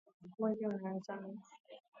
[0.39, 1.43] Mwezi unaangaza